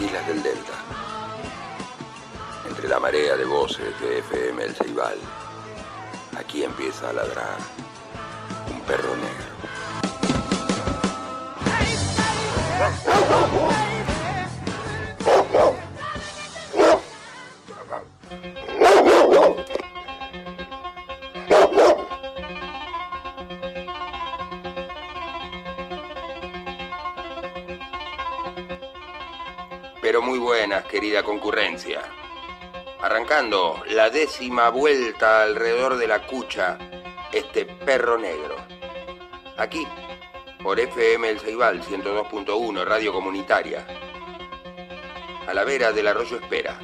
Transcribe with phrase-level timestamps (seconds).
[0.00, 0.72] Desde las islas del Delta,
[2.66, 5.18] entre la marea de voces de FM El Ceibal,
[6.38, 7.58] aquí empieza a ladrar
[8.70, 9.50] un perro negro.
[30.50, 32.02] Buenas, querida concurrencia.
[33.00, 36.76] Arrancando la décima vuelta alrededor de la cucha,
[37.32, 38.56] este perro negro.
[39.56, 39.86] Aquí,
[40.60, 43.86] por FM El Ceibal 102.1, radio comunitaria.
[45.46, 46.80] A la vera del arroyo Espera.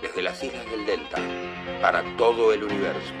[0.00, 1.18] Desde las islas del Delta,
[1.82, 3.14] para todo el universo.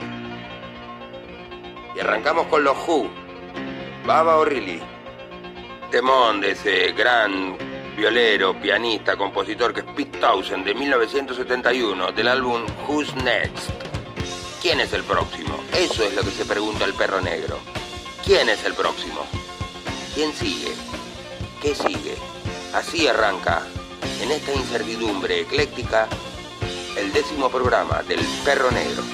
[1.96, 3.10] Y arrancamos con los Who.
[4.06, 4.93] Baba O'Reilly.
[5.94, 7.56] Temón de ese gran
[7.96, 13.70] violero, pianista, compositor que es Pete Townsend de 1971 del álbum Who's Next.
[14.60, 15.56] ¿Quién es el próximo?
[15.72, 17.60] Eso es lo que se pregunta el perro negro.
[18.24, 19.20] ¿Quién es el próximo?
[20.16, 20.72] ¿Quién sigue?
[21.62, 22.16] ¿Qué sigue?
[22.74, 23.62] Así arranca,
[24.20, 26.08] en esta incertidumbre ecléctica,
[26.98, 29.04] el décimo programa del perro negro.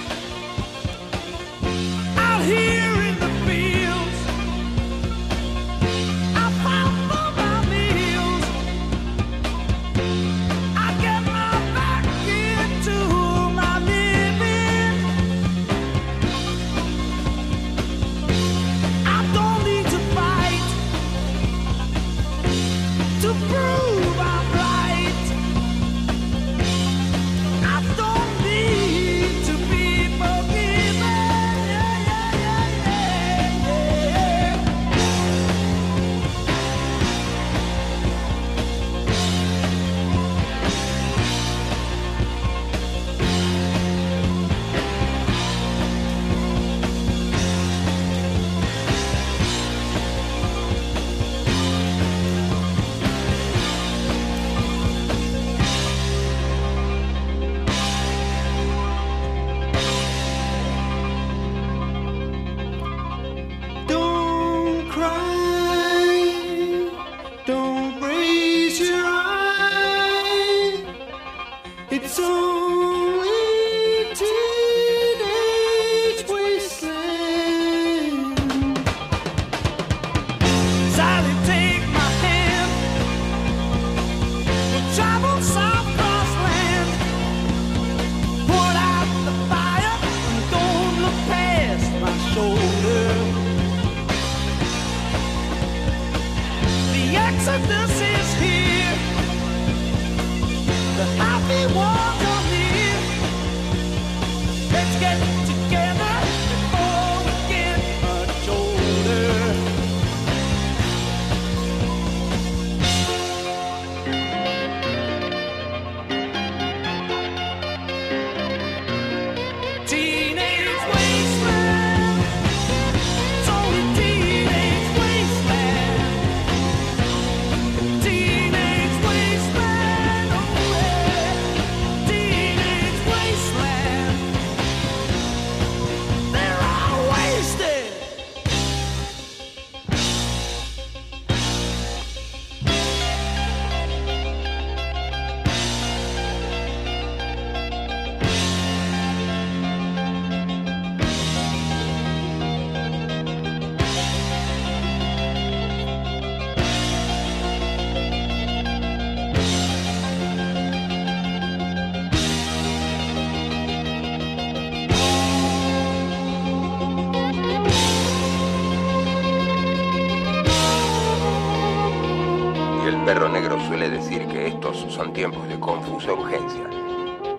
[175.00, 176.68] Son tiempos de confusa urgencia,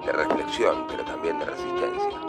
[0.03, 2.19] de reflexión, pero también de resistencia.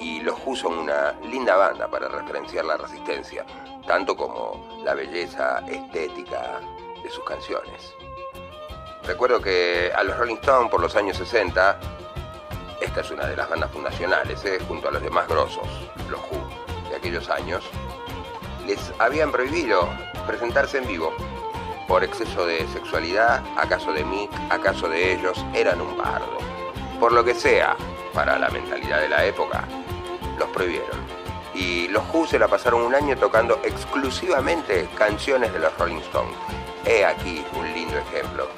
[0.00, 3.46] Y los Who son una linda banda para referenciar la resistencia,
[3.86, 6.58] tanto como la belleza estética
[7.04, 7.94] de sus canciones.
[9.04, 11.78] Recuerdo que a los Rolling Stones por los años 60,
[12.80, 14.58] esta es una de las bandas fundacionales, ¿eh?
[14.66, 15.68] junto a los demás grosos,
[16.10, 17.62] los Who de aquellos años,
[18.66, 19.88] les habían prohibido
[20.26, 21.14] presentarse en vivo
[21.88, 26.38] por exceso de sexualidad, acaso de Mick, acaso de ellos, eran un bardo.
[27.00, 27.76] Por lo que sea,
[28.12, 29.64] para la mentalidad de la época,
[30.38, 30.98] los prohibieron.
[31.54, 36.36] Y los Who se la pasaron un año tocando exclusivamente canciones de los Rolling Stones.
[36.84, 38.48] He aquí un lindo ejemplo.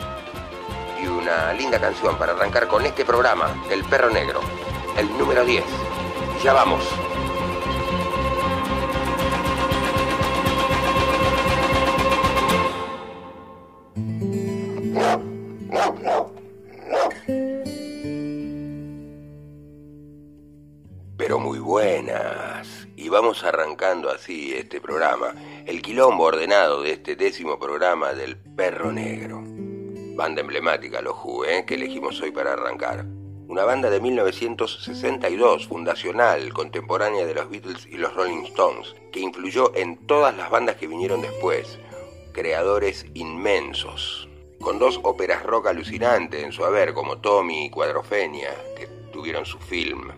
[1.01, 4.41] Y una linda canción para arrancar con este programa, El Perro Negro,
[4.99, 5.65] el número 10.
[6.43, 6.83] Ya vamos.
[23.31, 25.33] Arrancando así este programa,
[25.65, 29.41] el quilombo ordenado de este décimo programa del Perro Negro.
[30.17, 31.65] Banda emblemática, los Who, ¿eh?
[31.65, 33.07] que elegimos hoy para arrancar.
[33.47, 39.73] Una banda de 1962, fundacional, contemporánea de los Beatles y los Rolling Stones, que influyó
[39.77, 41.79] en todas las bandas que vinieron después.
[42.33, 44.29] Creadores inmensos,
[44.61, 49.59] con dos óperas rock alucinantes en su haber, como Tommy y Cuadrofenia, que tuvieron su
[49.59, 50.11] film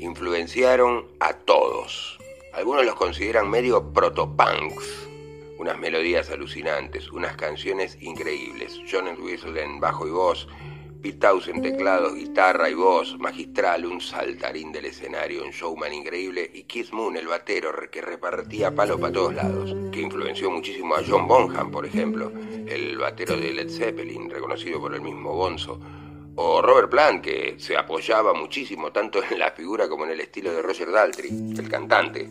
[0.00, 2.19] influenciaron a todos.
[2.60, 5.08] Algunos los consideran medio protopunks.
[5.58, 8.78] Unas melodías alucinantes, unas canciones increíbles.
[8.86, 10.46] John Entwistle en bajo y voz,
[11.00, 16.64] Pete en teclados, guitarra y voz, magistral, un saltarín del escenario, un showman increíble, y
[16.64, 21.26] Keith Moon, el batero, que repartía palo para todos lados, que influenció muchísimo a John
[21.26, 22.30] Bonham, por ejemplo,
[22.66, 25.80] el batero de Led Zeppelin, reconocido por el mismo Bonzo,
[26.34, 30.52] o Robert Plant, que se apoyaba muchísimo tanto en la figura como en el estilo
[30.52, 32.28] de Roger Daltrey, el cantante.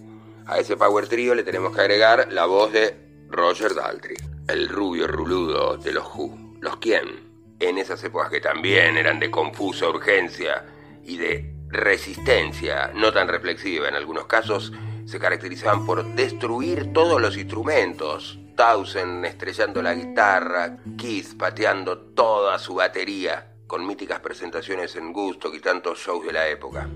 [0.49, 2.97] A ese power trio le tenemos que agregar la voz de
[3.29, 6.55] Roger Daltrey, el rubio ruludo de los Who.
[6.59, 7.53] ¿Los quién?
[7.59, 10.65] En esas épocas que también eran de confusa urgencia
[11.03, 14.73] y de resistencia, no tan reflexiva en algunos casos,
[15.05, 18.39] se caracterizaban por destruir todos los instrumentos.
[18.57, 25.59] Townsend estrellando la guitarra, Keith pateando toda su batería con míticas presentaciones en Gusto y
[25.59, 26.89] tantos shows de la época.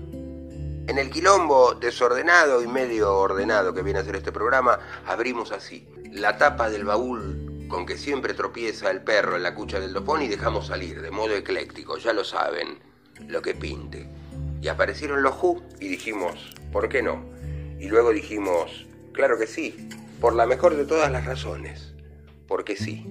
[0.86, 5.88] En el quilombo desordenado y medio ordenado que viene a ser este programa, abrimos así
[6.12, 10.20] la tapa del baúl con que siempre tropieza el perro en la cucha del dofón
[10.22, 12.78] y dejamos salir de modo ecléctico, ya lo saben,
[13.26, 14.06] lo que pinte.
[14.60, 17.24] Y aparecieron los Who y dijimos, ¿por qué no?
[17.78, 19.88] Y luego dijimos, claro que sí,
[20.20, 21.94] por la mejor de todas las razones,
[22.46, 23.06] porque sí.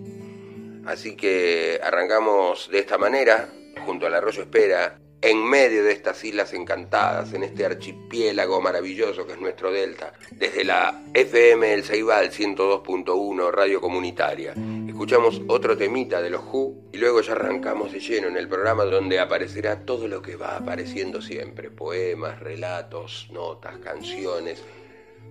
[0.85, 3.49] Así que arrancamos de esta manera,
[3.83, 9.33] junto al arroyo Espera, en medio de estas islas encantadas, en este archipiélago maravilloso que
[9.33, 14.53] es nuestro delta, desde la FM El Ceibal 102.1 Radio Comunitaria.
[14.85, 18.83] Escuchamos otro temita de los Who y luego ya arrancamos de lleno en el programa
[18.83, 24.61] donde aparecerá todo lo que va apareciendo siempre, poemas, relatos, notas, canciones,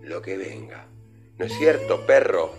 [0.02, 0.86] lo que venga.
[1.36, 2.54] ¿No es cierto, perro?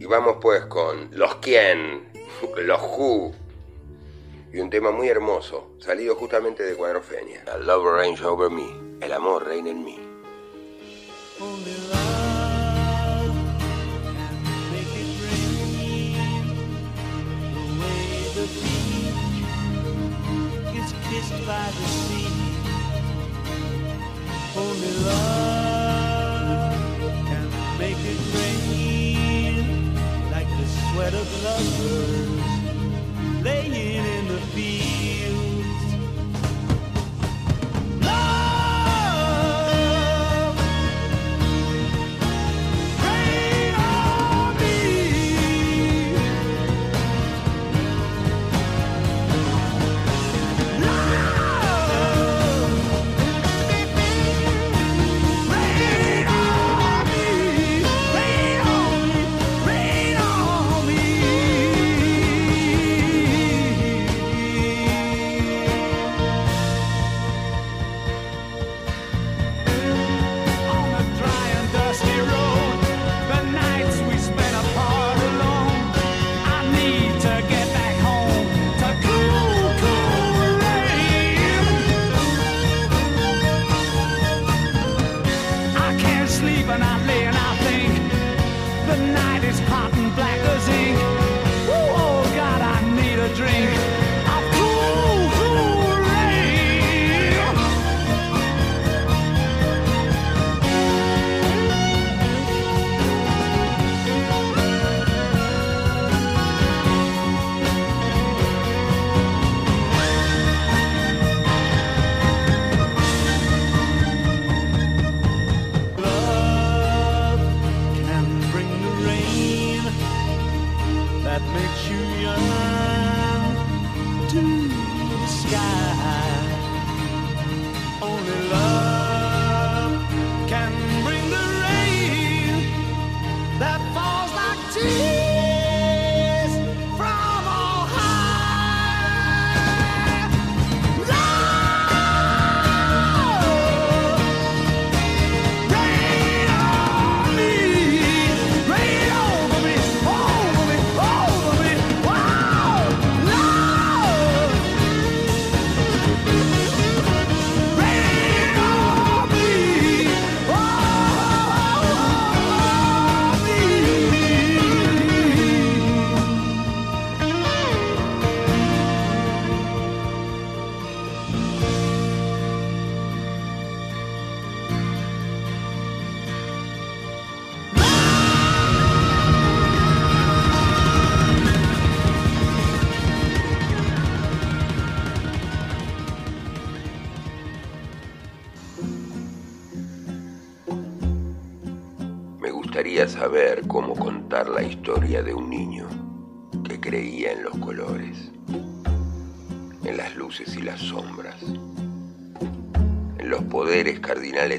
[0.00, 2.09] Y vamos pues con los quién,
[2.64, 3.32] los who,
[4.52, 7.44] y un tema muy hermoso, salido justamente de Cuadrofenia.
[7.52, 8.66] A love reigns over me,
[9.00, 9.98] el amor reina en mí.
[11.40, 13.32] Only love
[14.02, 14.34] can
[14.70, 16.44] make it rain
[17.54, 19.40] the way the beach
[21.12, 22.28] is by the sea.
[24.56, 26.74] Only love
[27.26, 29.94] can make it rain
[30.30, 32.29] like the sweat of lovers
[33.42, 35.39] laying in the fields.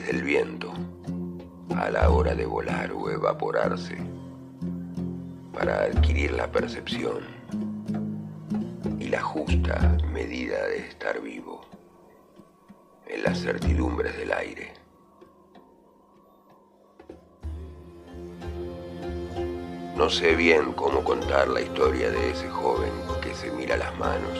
[0.05, 0.73] Del viento
[1.75, 3.97] a la hora de volar o evaporarse
[5.53, 7.19] para adquirir la percepción
[8.99, 11.61] y la justa medida de estar vivo
[13.07, 14.73] en las certidumbres del aire.
[19.95, 22.91] No sé bien cómo contar la historia de ese joven
[23.21, 24.39] que se mira las manos,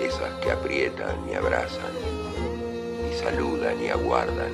[0.00, 1.92] esas que aprietan y abrazan,
[3.20, 4.52] saludan y aguardan,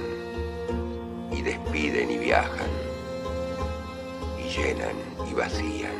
[1.32, 2.70] y despiden y viajan,
[4.38, 4.96] y llenan
[5.30, 5.96] y vacían,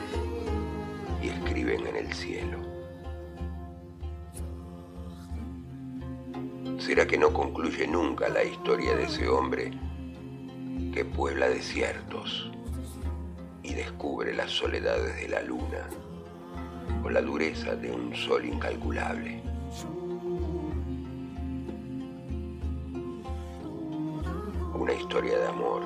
[1.23, 2.59] y escriben en el cielo.
[6.79, 9.73] ¿Será que no concluye nunca la historia de ese hombre
[10.93, 12.51] que puebla desiertos?
[13.67, 15.89] y descubre las soledades de la luna
[17.05, 19.43] o la dureza de un sol incalculable.
[24.79, 25.83] Una historia de amor,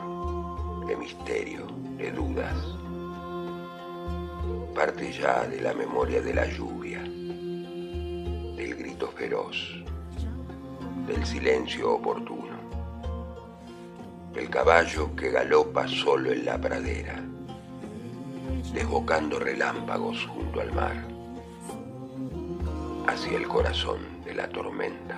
[0.86, 1.66] de misterio,
[1.96, 2.56] de dudas.
[4.74, 9.56] Parte ya de la memoria de la lluvia, del grito feroz,
[11.06, 12.58] del silencio oportuno,
[14.34, 17.22] el caballo que galopa solo en la pradera
[18.72, 21.04] desbocando relámpagos junto al mar,
[23.08, 25.16] hacia el corazón de la tormenta.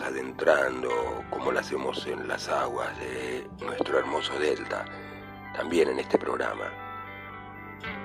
[0.00, 0.90] Adentrando,
[1.30, 4.84] como lo hacemos en las aguas de nuestro hermoso delta,
[5.54, 6.70] también en este programa.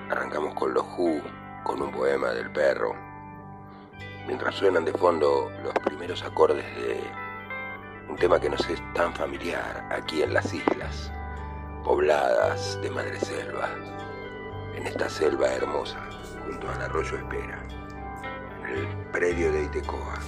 [0.10, 1.22] Arrancamos con los Who,
[1.64, 2.94] con un poema del perro,
[4.26, 7.02] mientras suenan de fondo los primeros acordes de
[8.20, 11.12] tema que nos es tan familiar aquí en las islas,
[11.84, 13.70] pobladas de madreselva,
[14.76, 16.00] en esta selva hermosa,
[16.44, 17.60] junto al arroyo Espera,
[18.64, 20.20] en el predio de Itecoa,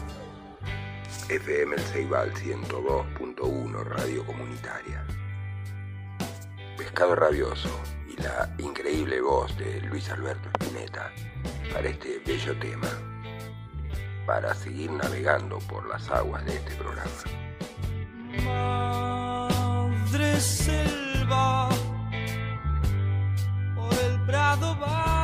[1.30, 5.06] FM El Ceibal 102.1, radio comunitaria.
[6.76, 7.70] Pescado Rabioso
[8.08, 11.12] y la increíble voz de Luis Alberto Spinetta
[11.72, 12.90] para este bello tema,
[14.26, 17.12] para seguir navegando por las aguas de este programa.
[18.44, 21.70] Madre selva,
[23.76, 25.19] por el prado baja.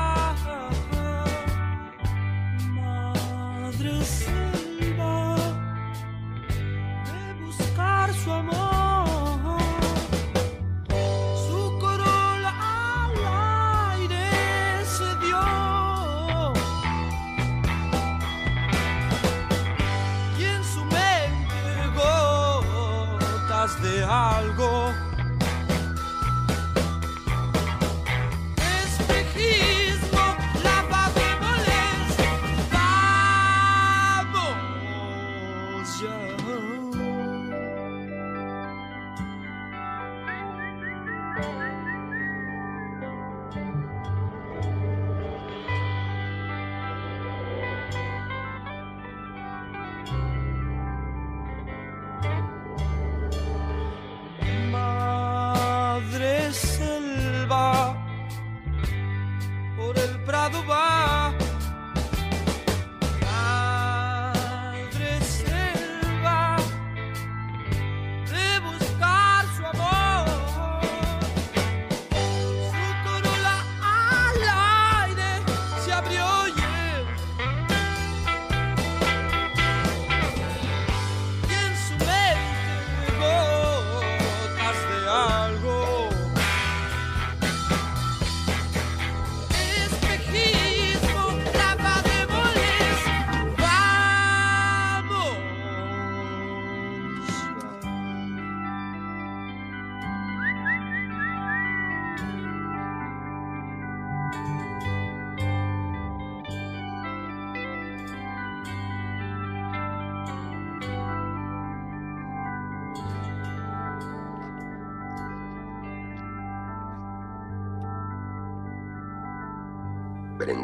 [24.35, 25.04] Algo.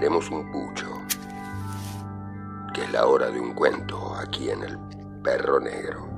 [0.01, 0.87] Prendemos un pucho,
[2.73, 4.79] que es la hora de un cuento aquí en el
[5.23, 6.09] Perro Negro.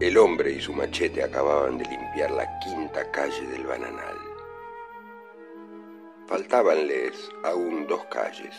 [0.00, 4.31] El hombre y su machete acababan de limpiar la quinta calle del Bananal.
[6.42, 8.52] Faltábanles aún dos calles,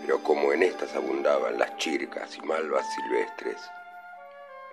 [0.00, 3.60] pero como en estas abundaban las chircas y malvas silvestres,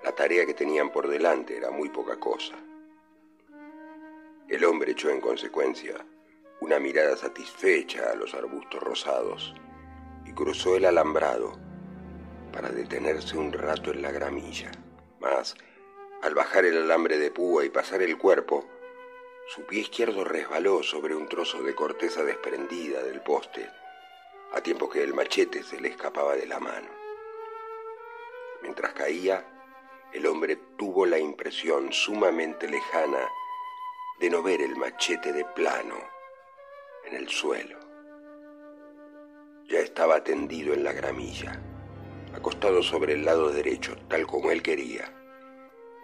[0.01, 2.55] la tarea que tenían por delante era muy poca cosa.
[4.47, 5.95] El hombre echó en consecuencia
[6.61, 9.53] una mirada satisfecha a los arbustos rosados
[10.25, 11.59] y cruzó el alambrado
[12.53, 14.71] para detenerse un rato en la gramilla.
[15.19, 15.57] Mas,
[16.21, 18.65] al bajar el alambre de púa y pasar el cuerpo,
[19.47, 23.69] su pie izquierdo resbaló sobre un trozo de corteza desprendida del poste,
[24.53, 26.87] a tiempo que el machete se le escapaba de la mano.
[28.61, 29.45] Mientras caía,
[30.13, 33.29] el hombre tuvo la impresión sumamente lejana
[34.19, 35.97] de no ver el machete de plano
[37.05, 37.77] en el suelo.
[39.65, 41.61] Ya estaba tendido en la gramilla,
[42.33, 45.11] acostado sobre el lado derecho, tal como él quería.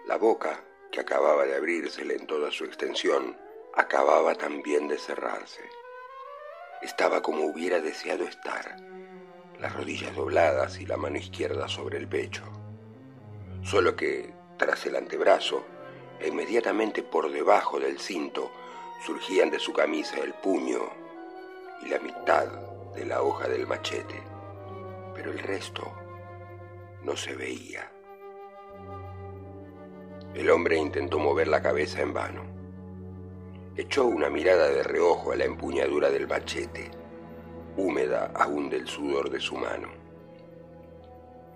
[0.06, 3.36] La boca, que acababa de abrírsele en toda su extensión,
[3.74, 5.62] acababa también de cerrarse.
[6.82, 8.76] Estaba como hubiera deseado estar,
[9.58, 12.42] las rodillas dobladas y la mano izquierda sobre el pecho.
[13.62, 15.64] Solo que, tras el antebrazo,
[16.20, 18.52] e inmediatamente por debajo del cinto,
[19.06, 20.90] surgían de su camisa el puño
[21.80, 22.46] y la mitad
[22.94, 24.22] de la hoja del machete,
[25.14, 25.90] pero el resto
[27.02, 27.91] no se veía.
[30.34, 32.42] El hombre intentó mover la cabeza en vano.
[33.76, 36.90] Echó una mirada de reojo a la empuñadura del machete,
[37.76, 39.88] húmeda aún del sudor de su mano.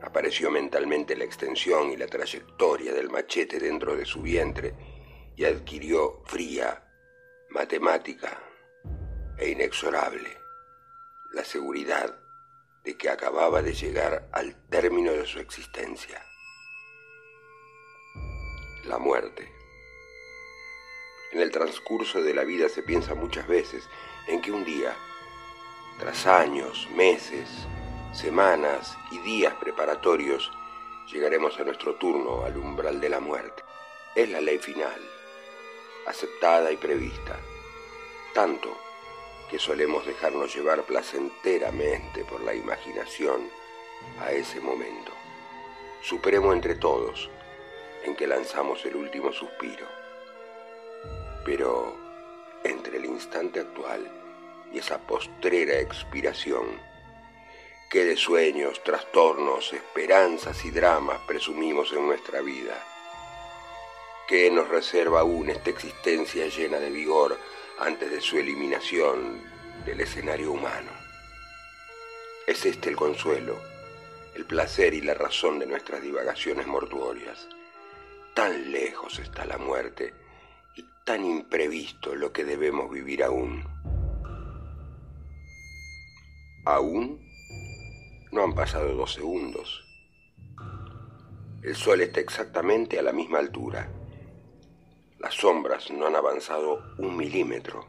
[0.03, 4.75] Apareció mentalmente la extensión y la trayectoria del machete dentro de su vientre
[5.37, 6.83] y adquirió fría,
[7.51, 8.39] matemática
[9.39, 10.37] e inexorable
[11.33, 12.19] la seguridad
[12.85, 16.23] de que acababa de llegar al término de su existencia.
[18.87, 19.49] La muerte.
[21.33, 23.89] En el transcurso de la vida se piensa muchas veces
[24.29, 24.95] en que un día,
[25.99, 27.49] tras años, meses,
[28.13, 30.53] semanas y días preparatorios,
[31.11, 33.65] llegaremos a nuestro turno al umbral de la muerte.
[34.15, 35.01] Es la ley final,
[36.07, 37.41] aceptada y prevista,
[38.35, 38.73] tanto
[39.51, 43.51] que solemos dejarnos llevar placenteramente por la imaginación
[44.21, 45.11] a ese momento,
[46.03, 47.31] supremo entre todos,
[48.07, 49.87] en que lanzamos el último suspiro.
[51.45, 51.97] Pero
[52.65, 54.11] entre el instante actual
[54.73, 56.81] y esa postrera expiración,
[57.91, 62.83] ¿qué de sueños, trastornos, esperanzas y dramas presumimos en nuestra vida?
[64.29, 67.39] ¿Qué nos reserva aún esta existencia llena de vigor
[67.79, 69.43] antes de su eliminación
[69.85, 70.91] del escenario humano?
[72.47, 73.57] Es este el consuelo,
[74.35, 77.49] el placer y la razón de nuestras divagaciones mortuorias.
[78.37, 80.13] Tan lejos está la muerte
[80.77, 83.65] y tan imprevisto lo que debemos vivir aún.
[86.67, 87.19] Aún
[88.33, 89.83] no han pasado dos segundos.
[91.63, 93.89] El sol está exactamente a la misma altura.
[95.19, 97.87] Las sombras no han avanzado un milímetro.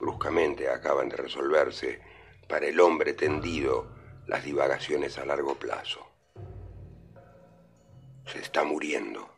[0.00, 2.00] Bruscamente acaban de resolverse
[2.48, 3.86] para el hombre tendido
[4.26, 6.07] las divagaciones a largo plazo.
[8.30, 9.30] Se está muriendo.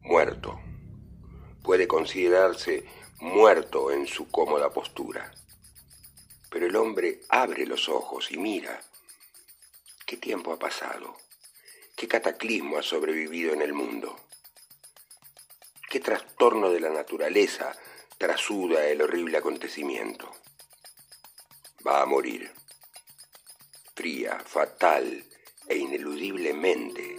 [0.00, 0.60] Muerto.
[1.62, 2.84] Puede considerarse
[3.20, 5.30] muerto en su cómoda postura.
[6.50, 8.80] Pero el hombre abre los ojos y mira.
[10.04, 11.16] ¿Qué tiempo ha pasado?
[11.96, 14.18] ¿Qué cataclismo ha sobrevivido en el mundo?
[15.88, 17.72] ¿Qué trastorno de la naturaleza
[18.18, 20.28] trasuda el horrible acontecimiento?
[21.86, 22.52] Va a morir.
[23.94, 25.24] Fría, fatal
[25.68, 27.16] e ineludiblemente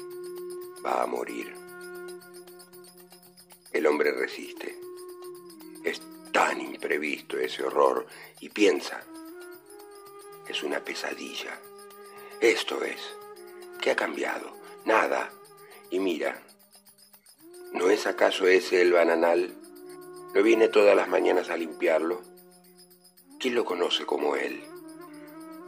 [0.85, 1.53] va a morir.
[3.71, 4.77] El hombre resiste.
[5.83, 8.05] Es tan imprevisto ese horror
[8.39, 9.03] y piensa,
[10.47, 11.59] es una pesadilla.
[12.39, 13.01] Esto es,
[13.81, 14.55] ¿qué ha cambiado?
[14.85, 15.31] Nada.
[15.89, 16.41] Y mira,
[17.73, 19.55] ¿no es acaso ese el bananal?
[20.33, 22.21] ¿No viene todas las mañanas a limpiarlo?
[23.39, 24.63] ¿Quién lo conoce como él?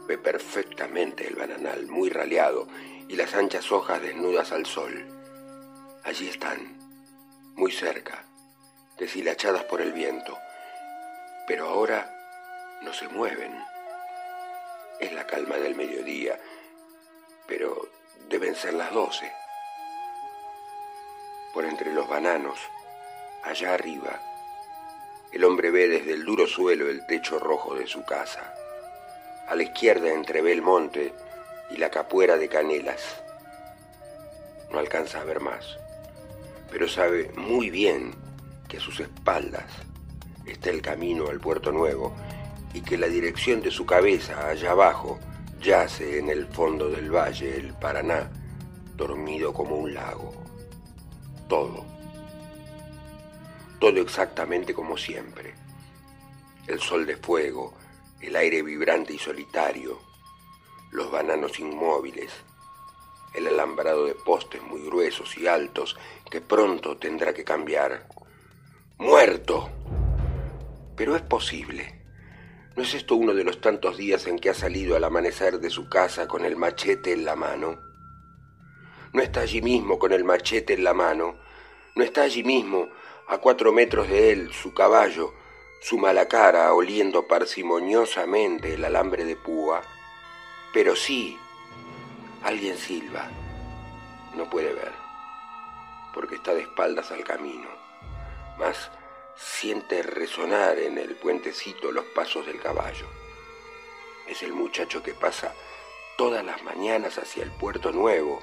[0.08, 2.66] Ve perfectamente el bananal, muy raleado,
[3.08, 5.06] y las anchas hojas desnudas al sol.
[6.02, 6.78] Allí están,
[7.56, 8.24] muy cerca,
[8.96, 10.38] deshilachadas por el viento,
[11.46, 12.10] pero ahora
[12.80, 13.54] no se mueven.
[14.98, 16.40] Es la calma del mediodía,
[17.46, 17.90] pero
[18.30, 19.30] deben ser las doce.
[21.52, 22.58] Por entre los bananos,
[23.42, 24.18] allá arriba,
[25.32, 28.54] el hombre ve desde el duro suelo el techo rojo de su casa.
[29.48, 31.14] A la izquierda entrevé el monte
[31.70, 33.22] y la capuera de canelas.
[34.70, 35.78] No alcanza a ver más,
[36.70, 38.14] pero sabe muy bien
[38.68, 39.64] que a sus espaldas
[40.44, 42.14] está el camino al Puerto Nuevo
[42.74, 45.18] y que la dirección de su cabeza allá abajo
[45.62, 48.30] yace en el fondo del valle el Paraná,
[48.96, 50.34] dormido como un lago.
[51.48, 51.86] Todo.
[53.80, 55.54] Todo exactamente como siempre.
[56.66, 57.72] El sol de fuego,
[58.20, 59.98] el aire vibrante y solitario,
[60.90, 62.32] los bananos inmóviles,
[63.34, 65.96] el alambrado de postes muy gruesos y altos
[66.30, 68.08] que pronto tendrá que cambiar.
[68.98, 69.70] ¡Muerto!
[70.96, 72.02] Pero es posible.
[72.74, 75.70] ¿No es esto uno de los tantos días en que ha salido al amanecer de
[75.70, 77.80] su casa con el machete en la mano?
[79.12, 81.38] ¿No está allí mismo con el machete en la mano?
[81.94, 82.88] ¿No está allí mismo,
[83.28, 85.34] a cuatro metros de él, su caballo,
[85.80, 89.82] su mala cara oliendo parsimoniosamente el alambre de púa?
[90.72, 91.38] Pero sí,
[92.42, 93.28] alguien silba.
[94.34, 94.92] No puede ver,
[96.12, 97.68] porque está de espaldas al camino.
[98.58, 98.90] Mas
[99.36, 103.06] siente resonar en el puentecito los pasos del caballo.
[104.26, 105.54] Es el muchacho que pasa
[106.16, 108.42] todas las mañanas hacia el puerto nuevo,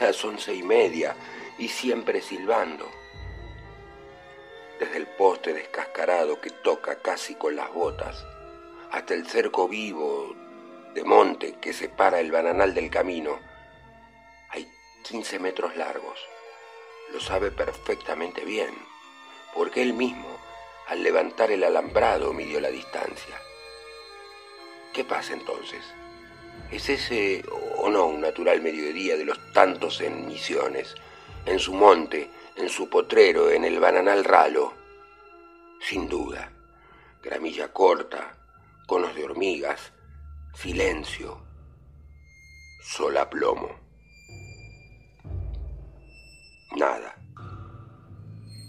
[0.00, 1.16] a las once y media,
[1.58, 2.88] y siempre silbando.
[4.78, 8.24] Desde el poste descascarado que toca casi con las botas,
[8.90, 10.34] hasta el cerco vivo
[10.94, 13.38] de monte que separa el bananal del camino,
[14.50, 14.68] hay
[15.02, 16.18] quince metros largos.
[17.12, 18.74] Lo sabe perfectamente bien,
[19.54, 20.38] porque él mismo
[20.88, 23.40] al levantar el alambrado midió la distancia.
[24.92, 25.84] ¿Qué pasa entonces?
[26.70, 27.44] ¿Es ese
[27.76, 30.94] o no un natural mediodía de los tantos en Misiones,
[31.46, 34.72] en su monte, en su potrero, en el bananal ralo?
[35.80, 36.50] Sin duda,
[37.22, 38.36] gramilla corta,
[38.86, 39.92] conos de hormigas,
[40.54, 41.42] silencio,
[42.82, 43.70] sola plomo.
[46.76, 47.14] Nada,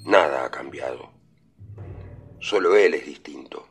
[0.05, 1.11] nada ha cambiado.
[2.39, 3.67] Solo él es distinto.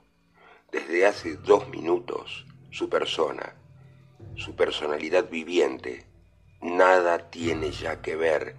[0.72, 3.54] Desde hace dos minutos, su persona,
[4.34, 6.06] su personalidad viviente,
[6.60, 8.56] nada tiene ya que ver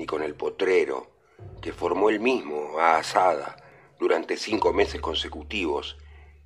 [0.00, 1.10] ni con el potrero
[1.60, 3.54] que formó él mismo a asada
[3.98, 5.98] durante cinco meses consecutivos,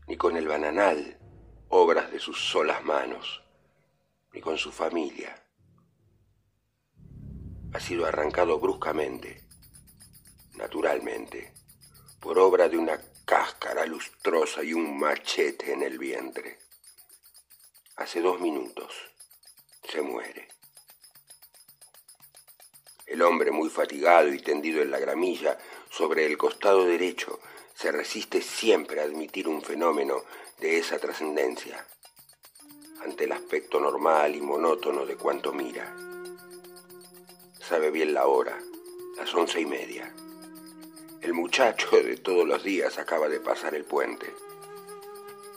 [0.08, 1.20] ni con el bananal,
[1.68, 3.44] obras de sus solas manos,
[4.32, 5.40] ni con su familia.
[7.72, 9.44] Ha sido arrancado bruscamente,
[10.56, 11.54] naturalmente,
[12.18, 16.58] por obra de una cáscara lustrosa y un machete en el vientre.
[17.94, 18.92] Hace dos minutos
[19.88, 20.53] se muere.
[23.14, 25.56] El hombre, muy fatigado y tendido en la gramilla,
[25.88, 27.38] sobre el costado derecho,
[27.72, 30.24] se resiste siempre a admitir un fenómeno
[30.58, 31.86] de esa trascendencia,
[33.04, 35.94] ante el aspecto normal y monótono de cuanto mira.
[37.60, 38.58] Sabe bien la hora,
[39.16, 40.12] las once y media.
[41.20, 44.34] El muchacho de todos los días acaba de pasar el puente.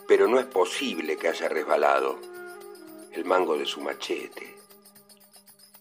[0.06, 2.20] Pero no es posible que haya resbalado
[3.10, 4.57] el mango de su machete,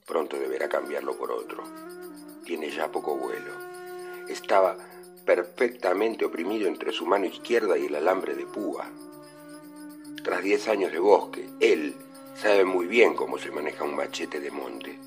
[0.08, 1.65] Pronto deberá cambiarlo por otro.
[2.46, 3.52] Tiene ya poco vuelo.
[4.30, 4.78] Estaba
[5.26, 8.89] perfectamente oprimido entre su mano izquierda y el alambre de púa.
[10.24, 11.93] Tras diez años de bosque, él
[12.38, 14.98] sabe muy bien cómo se maneja un machete de monte.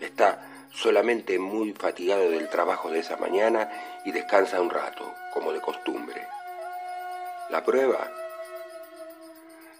[0.00, 3.70] Está solamente muy fatigado del trabajo de esa mañana
[4.06, 6.26] y descansa un rato, como de costumbre.
[7.50, 8.10] La prueba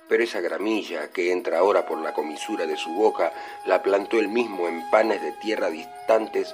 [0.08, 3.32] pero esa gramilla que entra ahora por la comisura de su boca
[3.66, 6.52] la plantó él mismo en panes de tierra distantes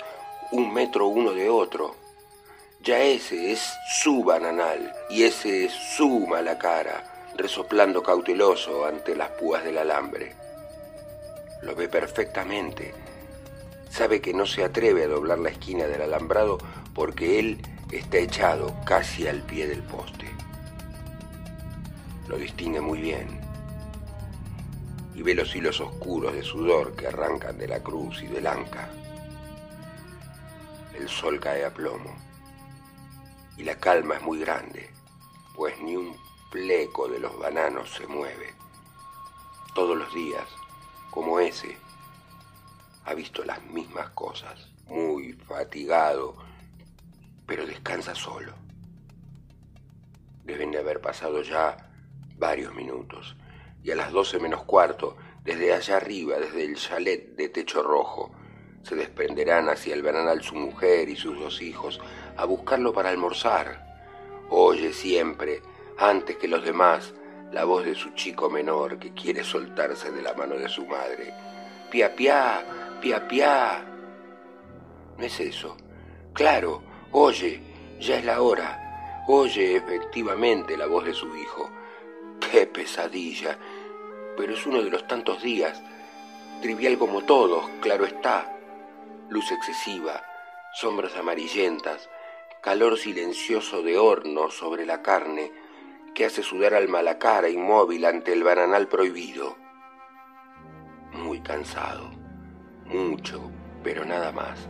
[0.53, 1.95] un metro uno de otro.
[2.81, 3.61] Ya ese es
[4.01, 10.35] su bananal y ese es su mala cara, resoplando cauteloso ante las púas del alambre.
[11.63, 12.95] Lo ve perfectamente.
[13.91, 16.59] Sabe que no se atreve a doblar la esquina del alambrado
[16.95, 17.59] porque él
[17.91, 20.38] está echado casi al pie del poste.
[22.29, 23.41] Lo distingue muy bien
[25.15, 28.89] y ve los hilos oscuros de sudor que arrancan de la cruz y del anca.
[30.95, 32.15] El sol cae a plomo
[33.57, 34.91] y la calma es muy grande,
[35.57, 36.15] pues ni un
[36.51, 38.55] pleco de los bananos se mueve.
[39.75, 40.47] Todos los días,
[41.11, 41.79] como ese,
[43.07, 46.37] ha visto las mismas cosas, muy fatigado,
[47.47, 48.53] pero descansa solo.
[50.45, 51.88] Deben de haber pasado ya
[52.39, 53.37] varios minutos
[53.83, 58.33] y a las doce menos cuarto, desde allá arriba, desde el chalet de techo rojo,
[58.83, 62.01] se desprenderán hacia el bananal su mujer y sus dos hijos
[62.37, 63.87] a buscarlo para almorzar.
[64.51, 65.63] Oye siempre,
[65.99, 67.15] antes que los demás,
[67.53, 71.33] la voz de su chico menor que quiere soltarse de la mano de su madre.
[71.91, 72.65] Pia, pia,
[73.01, 73.85] pia, pia.
[75.17, 75.77] No es eso.
[76.33, 77.61] Claro, oye,
[77.99, 79.25] ya es la hora.
[79.29, 81.71] Oye efectivamente la voz de su hijo.
[82.41, 83.59] ¡Qué pesadilla!
[84.37, 85.83] Pero es uno de los tantos días,
[86.63, 88.57] trivial como todos, claro está.
[89.29, 90.25] Luz excesiva,
[90.75, 92.09] sombras amarillentas,
[92.61, 95.53] calor silencioso de horno sobre la carne
[96.15, 99.57] que hace sudar al malacara inmóvil ante el bananal prohibido.
[101.13, 102.11] Muy cansado,
[102.87, 103.51] mucho,
[103.83, 104.69] pero nada más.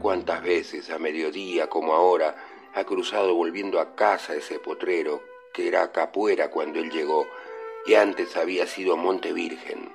[0.00, 2.36] ¿Cuántas veces a mediodía como ahora
[2.74, 7.26] ha cruzado volviendo a casa ese potrero que era Capuera cuando él llegó
[7.86, 9.92] y antes había sido Monte Virgen.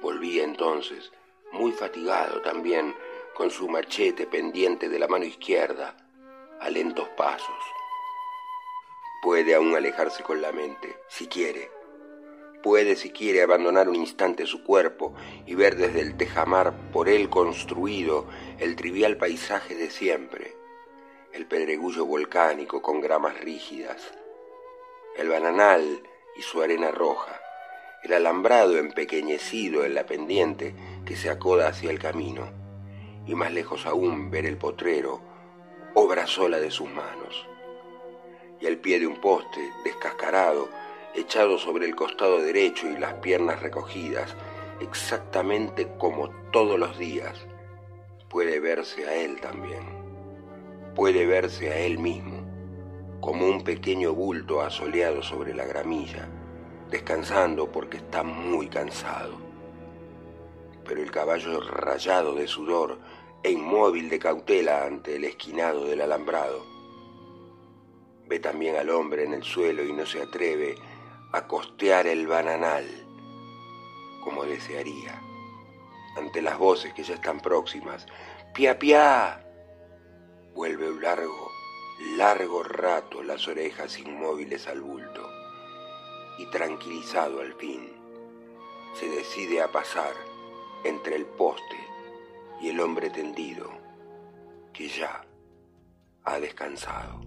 [0.00, 1.12] Volvía entonces,
[1.52, 2.94] muy fatigado también,
[3.34, 5.96] con su machete pendiente de la mano izquierda,
[6.60, 7.56] a lentos pasos.
[9.22, 11.70] Puede aún alejarse con la mente, si quiere.
[12.62, 15.14] Puede, si quiere, abandonar un instante su cuerpo
[15.46, 18.26] y ver desde el tejamar por él construido
[18.58, 20.56] el trivial paisaje de siempre,
[21.32, 24.12] el pedregullo volcánico con gramas rígidas,
[25.16, 26.02] el bananal
[26.36, 27.38] y su arena roja,
[28.02, 32.50] el alambrado empequeñecido en la pendiente que se acoda hacia el camino,
[33.26, 35.20] y más lejos aún ver el potrero,
[35.94, 37.46] obra sola de sus manos,
[38.58, 40.70] y al pie de un poste, descascarado,
[41.14, 44.34] echado sobre el costado derecho y las piernas recogidas,
[44.80, 47.46] exactamente como todos los días,
[48.30, 49.82] puede verse a él también,
[50.94, 52.41] puede verse a él mismo
[53.22, 56.28] como un pequeño bulto asoleado sobre la gramilla,
[56.90, 59.38] descansando porque está muy cansado.
[60.84, 62.98] Pero el caballo rayado de sudor
[63.44, 66.66] e inmóvil de cautela ante el esquinado del alambrado,
[68.26, 70.74] Ve también al hombre en el suelo y no se atreve
[71.32, 72.86] a costear el bananal
[74.24, 75.20] como desearía.
[76.16, 78.06] Ante las voces que ya están próximas,
[78.54, 79.44] ¡pia, pia!
[80.54, 81.51] Vuelve un largo,
[82.16, 85.28] largo rato las orejas inmóviles al bulto
[86.38, 87.92] y tranquilizado al fin,
[88.94, 90.12] se decide a pasar
[90.84, 91.76] entre el poste
[92.60, 93.70] y el hombre tendido
[94.72, 95.24] que ya
[96.24, 97.20] ha descansado.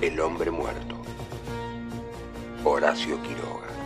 [0.00, 0.94] El hombre muerto.
[2.64, 3.77] Horacio Quiroga.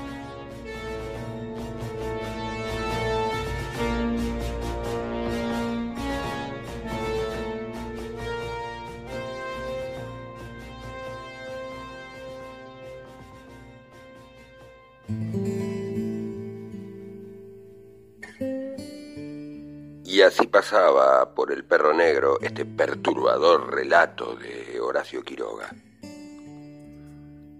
[20.42, 25.70] Así pasaba por el perro negro este perturbador relato de Horacio Quiroga.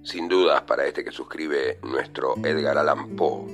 [0.02, 3.46] Sin dudas para este que suscribe nuestro Edgar Allan Poe,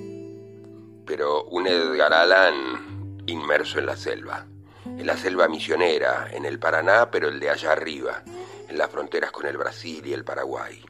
[1.04, 4.46] pero un Edgar Allan inmerso en la selva,
[4.86, 8.22] en la selva misionera, en el Paraná, pero el de allá arriba,
[8.66, 10.82] en las fronteras con el Brasil y el Paraguay.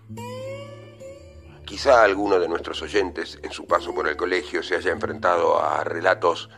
[1.64, 5.82] Quizá alguno de nuestros oyentes en su paso por el colegio se haya enfrentado a
[5.82, 6.48] relatos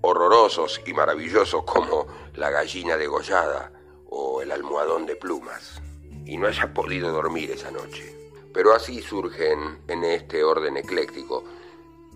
[0.00, 3.72] horrorosos y maravillosos como la gallina degollada
[4.08, 5.82] o el almohadón de plumas,
[6.24, 8.14] y no haya podido dormir esa noche.
[8.54, 11.44] Pero así surgen en este orden ecléctico,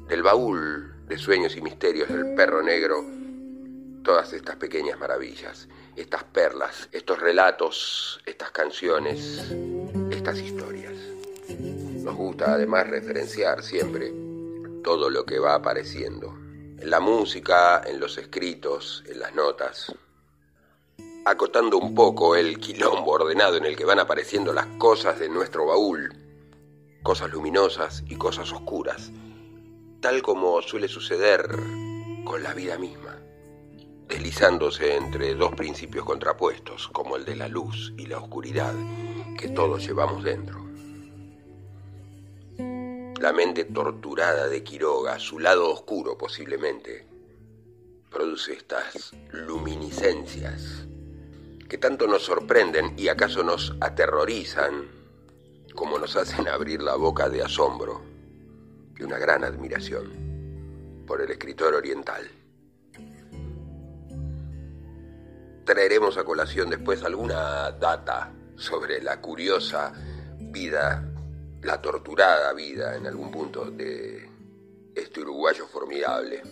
[0.09, 3.05] del baúl de sueños y misterios del perro negro,
[4.03, 9.53] todas estas pequeñas maravillas, estas perlas, estos relatos, estas canciones,
[10.11, 10.95] estas historias.
[11.49, 14.12] Nos gusta además referenciar siempre
[14.83, 16.41] todo lo que va apareciendo
[16.83, 19.95] en la música, en los escritos, en las notas,
[21.25, 25.66] acotando un poco el quilombo ordenado en el que van apareciendo las cosas de nuestro
[25.66, 26.12] baúl,
[27.05, 29.12] cosas luminosas y cosas oscuras,
[30.01, 31.47] tal como suele suceder
[32.25, 33.16] con la vida misma,
[34.09, 38.75] deslizándose entre dos principios contrapuestos, como el de la luz y la oscuridad
[39.38, 40.62] que todos llevamos dentro.
[43.22, 47.06] La mente torturada de Quiroga, su lado oscuro posiblemente,
[48.11, 50.88] produce estas luminiscencias
[51.68, 54.88] que tanto nos sorprenden y acaso nos aterrorizan
[55.72, 58.02] como nos hacen abrir la boca de asombro
[58.98, 62.28] y una gran admiración por el escritor oriental.
[65.64, 69.92] Traeremos a colación después alguna data sobre la curiosa
[70.40, 71.12] vida
[71.62, 74.29] la torturada vida en algún punto de
[74.94, 76.42] este uruguayo formidable.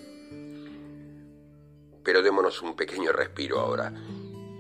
[2.02, 3.92] Pero démonos un pequeño respiro ahora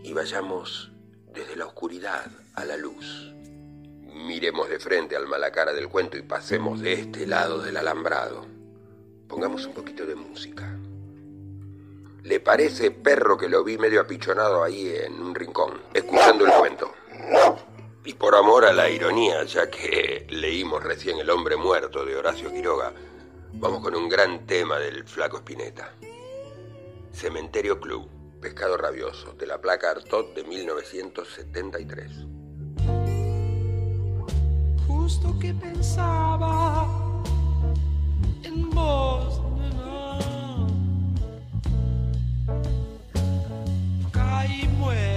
[0.02, 0.90] y vayamos
[1.32, 3.32] desde la oscuridad a la luz.
[4.26, 8.44] Miremos de frente al mala cara del cuento y pasemos de este lado del alambrado.
[9.28, 10.76] Pongamos un poquito de música.
[12.24, 16.92] ¿Le parece perro que lo vi medio apichonado ahí en un rincón, escuchando el cuento?
[18.04, 22.50] Y por amor a la ironía, ya que leímos recién El hombre muerto de Horacio
[22.50, 22.94] Quiroga,
[23.52, 25.92] vamos con un gran tema del flaco Spinetta.
[27.12, 28.08] Cementerio Club,
[28.40, 32.10] Pescado Rabioso, de la placa Artot de 1973.
[34.86, 36.88] Justo que pensaba
[38.42, 39.42] en vos,
[44.10, 45.09] Caí muerto.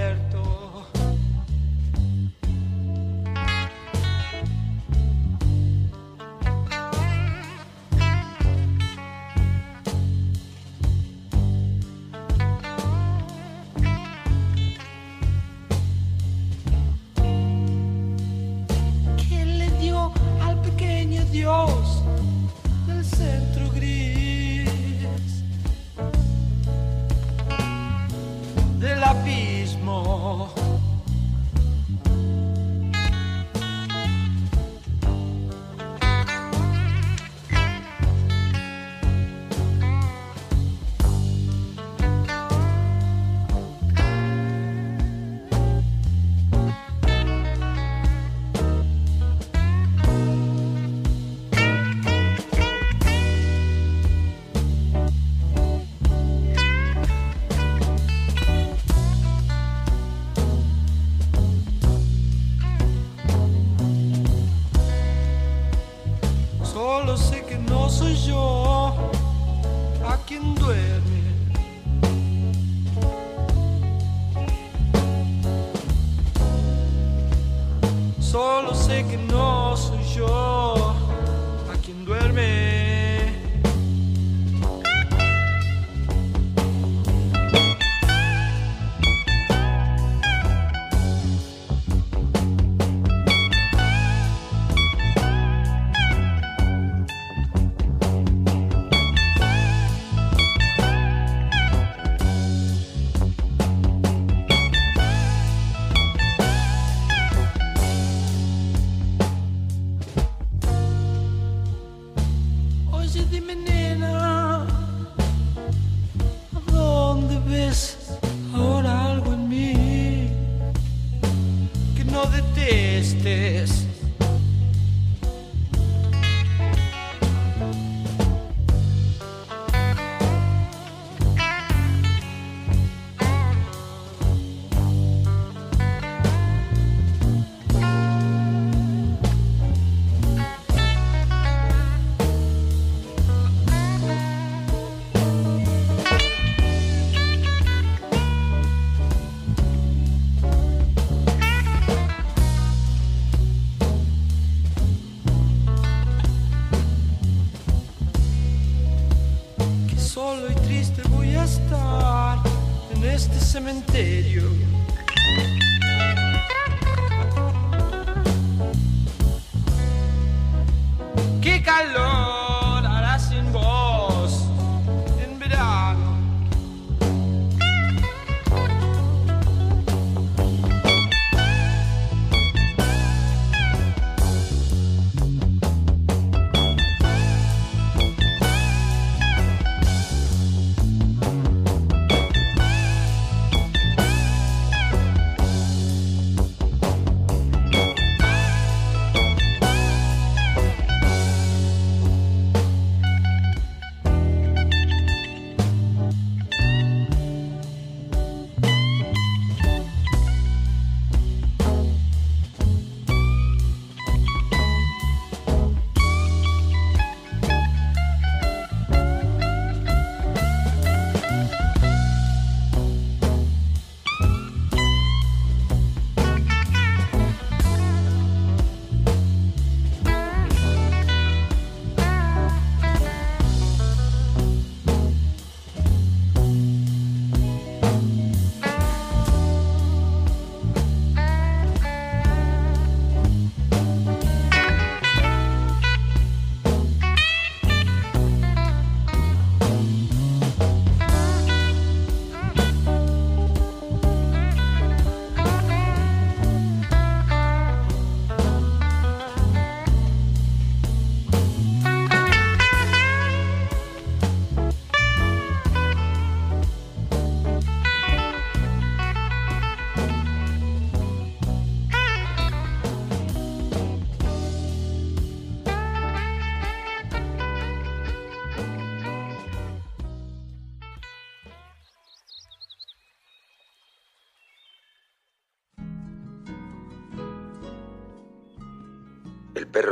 [21.34, 22.04] Dios
[22.86, 24.70] del centro gris
[28.80, 30.54] del abismo.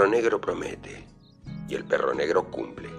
[0.07, 1.07] Negro promete
[1.67, 2.89] y el perro negro cumple.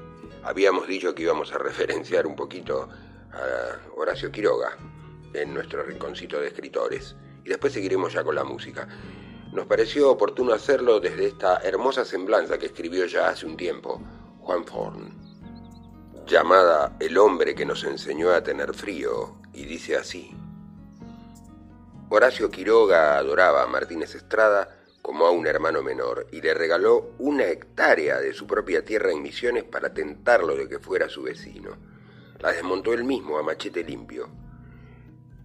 [0.43, 2.89] Habíamos dicho que íbamos a referenciar un poquito
[3.33, 4.77] a Horacio Quiroga
[5.35, 8.89] en nuestro rinconcito de escritores y después seguiremos ya con la música.
[9.53, 14.01] Nos pareció oportuno hacerlo desde esta hermosa semblanza que escribió ya hace un tiempo
[14.41, 15.13] Juan Forn,
[16.27, 20.35] llamada El hombre que nos enseñó a tener frío, y dice así.
[22.09, 27.45] Horacio Quiroga adoraba a Martínez Estrada como a un hermano menor y le regaló una
[27.47, 31.77] hectárea de su propia tierra en Misiones para tentarlo de que fuera su vecino.
[32.39, 34.29] La desmontó él mismo a machete limpio.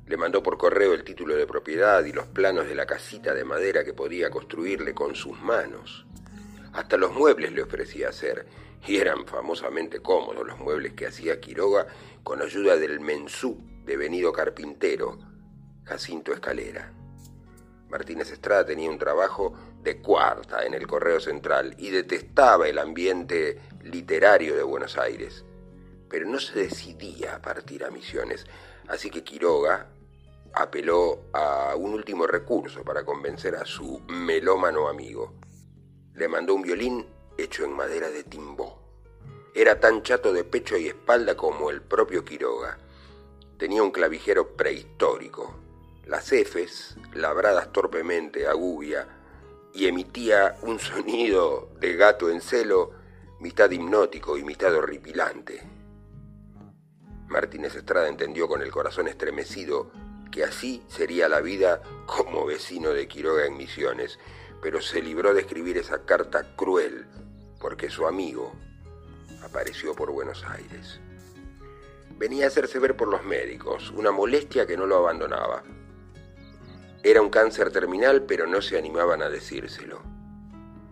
[0.06, 3.44] Le mandó por correo el título de propiedad y los planos de la casita de
[3.44, 6.06] madera que podía construirle con sus manos.
[6.74, 8.46] Hasta los muebles le ofrecía hacer,
[8.86, 11.88] y eran famosamente cómodos los muebles que hacía Quiroga
[12.24, 15.18] con ayuda del mensú devenido carpintero,
[15.84, 16.97] Jacinto Escalera.
[17.90, 23.60] Martínez Estrada tenía un trabajo de cuarta en el Correo Central y detestaba el ambiente
[23.84, 25.46] literario de Buenos Aires,
[26.10, 28.46] pero no se decidía a partir a Misiones,
[28.88, 29.88] así que Quiroga
[30.54, 35.34] apeló a un último recurso para convencer a su melómano amigo.
[36.14, 37.06] Le mandó un violín
[37.38, 38.82] hecho en madera de timbó.
[39.54, 42.78] Era tan chato de pecho y espalda como el propio Quiroga.
[43.58, 45.56] Tenía un clavijero prehistórico,
[46.08, 49.08] las Fs, labradas torpemente a gubia,
[49.74, 52.92] y emitía un sonido de gato en celo,
[53.40, 55.62] mitad hipnótico y mitad horripilante.
[57.28, 59.92] Martínez Estrada entendió con el corazón estremecido
[60.32, 64.18] que así sería la vida como vecino de Quiroga en Misiones,
[64.62, 67.06] pero se libró de escribir esa carta cruel
[67.60, 68.54] porque su amigo
[69.44, 71.00] apareció por Buenos Aires.
[72.18, 75.64] Venía a hacerse ver por los médicos, una molestia que no lo abandonaba.
[77.08, 80.02] Era un cáncer terminal, pero no se animaban a decírselo.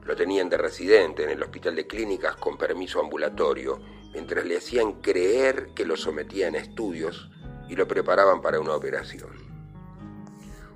[0.05, 3.82] Lo tenían de residente en el hospital de clínicas con permiso ambulatorio,
[4.13, 7.30] mientras le hacían creer que lo sometían a estudios
[7.68, 9.32] y lo preparaban para una operación.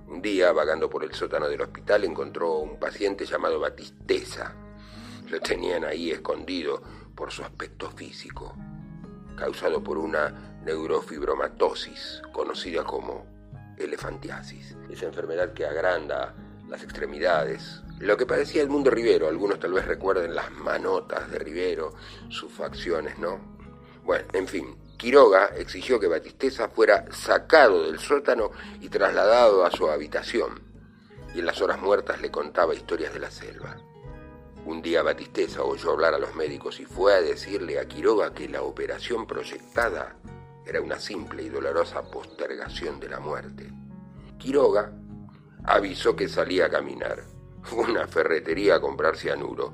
[0.09, 4.53] Un día, vagando por el sótano del hospital, encontró un paciente llamado Batisteza.
[5.29, 6.81] Lo tenían ahí escondido
[7.15, 8.57] por su aspecto físico,
[9.37, 13.38] causado por una neurofibromatosis, conocida como
[13.79, 16.35] elefantiasis, esa enfermedad que agranda
[16.67, 17.81] las extremidades.
[17.99, 21.93] Lo que parecía el mundo Rivero, algunos tal vez recuerden las manotas de Rivero,
[22.29, 23.39] sus facciones, ¿no?
[24.03, 28.51] Bueno, en fin, Quiroga exigió que Batisteza fuera sacado del sótano
[28.81, 30.61] y trasladado a su habitación,
[31.33, 33.77] y en las horas muertas le contaba historias de la selva.
[34.65, 38.49] Un día Batisteza oyó hablar a los médicos y fue a decirle a Quiroga que
[38.49, 40.15] la operación proyectada
[40.69, 43.71] era una simple y dolorosa postergación de la muerte.
[44.37, 44.93] Quiroga
[45.63, 47.23] avisó que salía a caminar.
[47.63, 49.73] Fue una ferretería a comprar cianuro.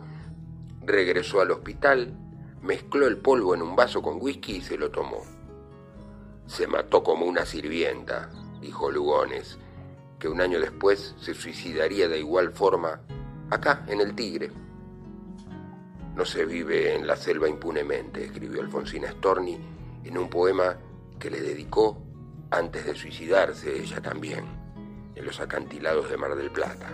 [0.82, 2.18] Regresó al hospital,
[2.62, 5.24] mezcló el polvo en un vaso con whisky y se lo tomó.
[6.48, 8.30] Se mató como una sirvienta,
[8.62, 9.58] dijo Lugones,
[10.18, 13.02] que un año después se suicidaría de igual forma
[13.50, 14.50] acá, en el Tigre.
[16.16, 19.75] No se vive en la selva impunemente, escribió Alfonsina Storni
[20.06, 20.78] en un poema
[21.20, 22.02] que le dedicó
[22.52, 24.46] antes de suicidarse ella también,
[25.16, 26.92] en los acantilados de Mar del Plata.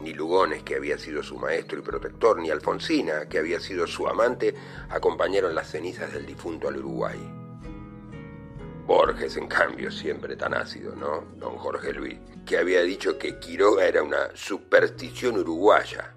[0.00, 4.06] Ni Lugones, que había sido su maestro y protector, ni Alfonsina, que había sido su
[4.06, 4.54] amante,
[4.90, 7.18] acompañaron las cenizas del difunto al Uruguay.
[8.86, 11.24] Borges, en cambio, siempre tan ácido, ¿no?
[11.36, 16.12] Don Jorge Luis, que había dicho que Quiroga era una superstición uruguaya,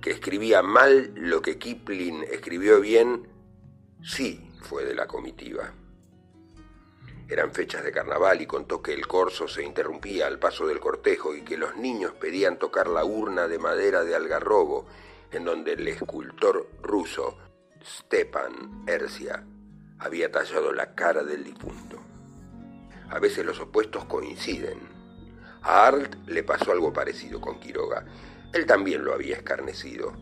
[0.00, 3.28] que escribía mal lo que Kipling escribió bien,
[4.02, 5.72] sí fue de la comitiva.
[7.28, 11.34] Eran fechas de carnaval y contó que el corso se interrumpía al paso del cortejo
[11.34, 14.86] y que los niños pedían tocar la urna de madera de algarrobo
[15.32, 17.36] en donde el escultor ruso
[17.84, 19.44] Stepan Ercia
[19.98, 21.98] había tallado la cara del difunto.
[23.10, 24.80] A veces los opuestos coinciden.
[25.62, 28.04] A Arlt le pasó algo parecido con Quiroga.
[28.52, 30.12] Él también lo había escarnecido.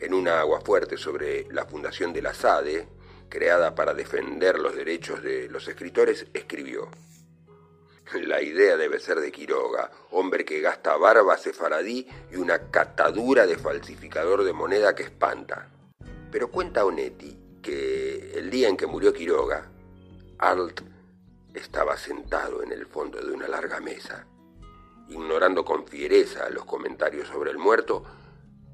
[0.00, 2.88] En una agua fuerte sobre la fundación de la SADE,
[3.32, 6.90] creada para defender los derechos de los escritores, escribió.
[8.12, 13.56] La idea debe ser de Quiroga, hombre que gasta barba sefaradí y una catadura de
[13.56, 15.70] falsificador de moneda que espanta.
[16.30, 19.66] Pero cuenta Onetti que el día en que murió Quiroga,
[20.36, 20.82] Arlt
[21.54, 24.26] estaba sentado en el fondo de una larga mesa,
[25.08, 28.04] ignorando con fiereza los comentarios sobre el muerto,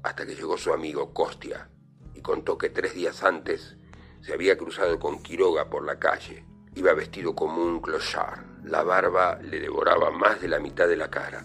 [0.03, 1.69] hasta que llegó su amigo Costia
[2.13, 3.77] y contó que tres días antes
[4.21, 6.45] se había cruzado con Quiroga por la calle.
[6.75, 8.39] Iba vestido como un clochard.
[8.63, 11.43] La barba le devoraba más de la mitad de la cara.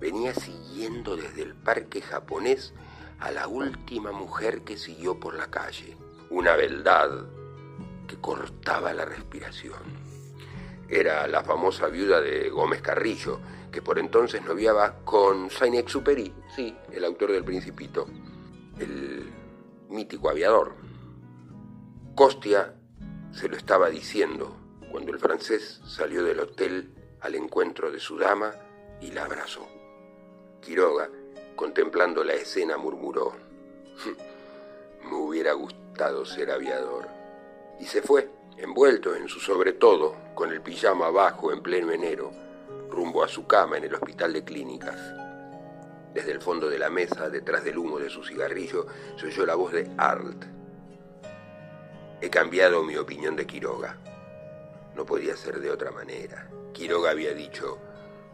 [0.00, 2.72] Venía siguiendo desde el parque japonés
[3.18, 5.96] a la última mujer que siguió por la calle.
[6.30, 7.26] Una beldad
[8.06, 10.08] que cortaba la respiración.
[10.88, 17.04] Era la famosa viuda de Gómez Carrillo, que por entonces noviaba con Saint-Exupéry, sí, el
[17.04, 18.06] autor del Principito,
[18.78, 19.30] el
[19.90, 20.87] mítico aviador.
[22.18, 22.74] Costia
[23.30, 24.56] se lo estaba diciendo
[24.90, 26.90] cuando el francés salió del hotel
[27.20, 28.56] al encuentro de su dama
[29.00, 29.64] y la abrazó.
[30.60, 31.08] Quiroga,
[31.54, 33.34] contemplando la escena, murmuró,
[35.04, 37.06] me hubiera gustado ser aviador.
[37.78, 42.32] Y se fue, envuelto en su sobretodo, con el pijama abajo en pleno enero,
[42.90, 44.98] rumbo a su cama en el hospital de clínicas.
[46.12, 49.54] Desde el fondo de la mesa, detrás del humo de su cigarrillo, se oyó la
[49.54, 50.57] voz de Arlt.
[52.20, 53.96] He cambiado mi opinión de Quiroga.
[54.96, 56.50] No podía ser de otra manera.
[56.72, 57.78] Quiroga había dicho,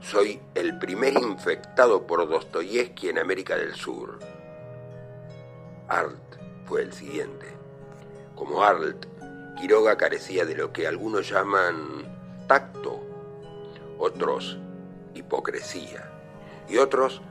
[0.00, 4.18] soy el primer infectado por Dostoyevsky en América del Sur.
[5.88, 7.46] Arlt fue el siguiente.
[8.34, 9.06] Como Arlt,
[9.58, 13.02] Quiroga carecía de lo que algunos llaman tacto,
[13.98, 14.58] otros
[15.14, 16.10] hipocresía
[16.68, 17.22] y otros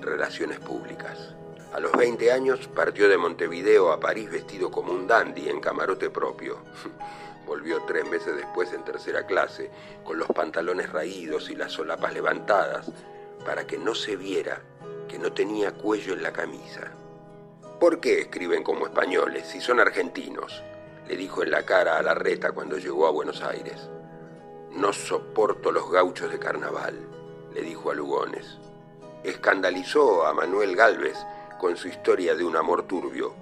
[0.00, 1.34] relaciones públicas.
[1.72, 6.10] A los 20 años partió de Montevideo a París vestido como un dandy en camarote
[6.10, 6.58] propio.
[7.46, 9.70] Volvió tres meses después en tercera clase,
[10.04, 12.92] con los pantalones raídos y las solapas levantadas,
[13.44, 14.60] para que no se viera
[15.08, 16.92] que no tenía cuello en la camisa.
[17.80, 20.62] ¿Por qué escriben como españoles si son argentinos?
[21.08, 23.88] le dijo en la cara a la reta cuando llegó a Buenos Aires.
[24.70, 26.96] No soporto los gauchos de carnaval,
[27.52, 28.58] le dijo a Lugones.
[29.24, 31.18] Escandalizó a Manuel Galvez
[31.62, 33.36] con su historia de un amor turbio,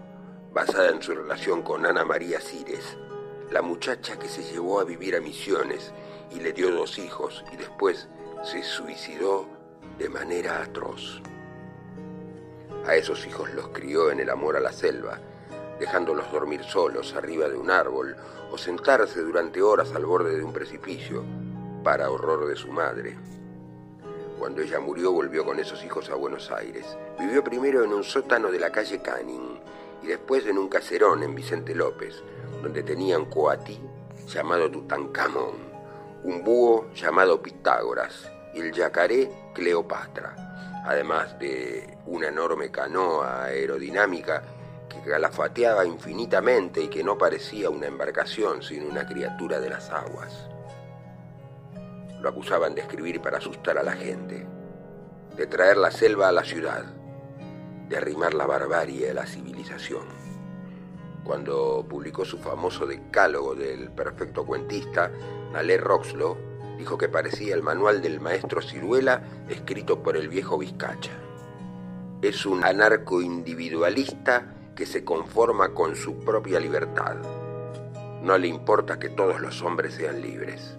[0.52, 2.98] basada en su relación con Ana María Cires,
[3.50, 5.90] la muchacha que se llevó a vivir a Misiones
[6.30, 8.08] y le dio dos hijos y después
[8.42, 9.46] se suicidó
[9.96, 11.22] de manera atroz.
[12.86, 15.18] A esos hijos los crió en el amor a la selva,
[15.78, 18.14] dejándolos dormir solos arriba de un árbol
[18.52, 21.24] o sentarse durante horas al borde de un precipicio,
[21.82, 23.16] para horror de su madre.
[24.40, 26.96] Cuando ella murió volvió con esos hijos a Buenos Aires.
[27.18, 29.60] Vivió primero en un sótano de la calle Canning
[30.02, 32.22] y después en un caserón en Vicente López,
[32.62, 33.78] donde tenía un coatí
[34.26, 35.56] llamado Tutankamón,
[36.24, 40.34] un búho llamado Pitágoras y el yacaré Cleopatra,
[40.86, 44.42] además de una enorme canoa aerodinámica
[44.88, 50.48] que galafateaba infinitamente y que no parecía una embarcación sino una criatura de las aguas.
[52.22, 54.46] Lo acusaban de escribir para asustar a la gente,
[55.36, 56.84] de traer la selva a la ciudad,
[57.88, 60.06] de arrimar la barbarie a la civilización.
[61.24, 65.10] Cuando publicó su famoso decálogo del perfecto cuentista,
[65.52, 66.36] Nalé Roxlo
[66.78, 71.12] dijo que parecía el manual del maestro Ciruela escrito por el viejo Vizcacha.
[72.22, 77.16] Es un anarco-individualista que se conforma con su propia libertad.
[78.22, 80.78] No le importa que todos los hombres sean libres,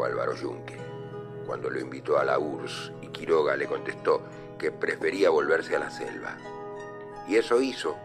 [0.00, 0.76] dijo Álvaro Yunque,
[1.46, 4.22] cuando lo invitó a la URSS y Quiroga le contestó
[4.58, 6.36] que prefería volverse a la selva.
[7.28, 7.96] Y eso hizo,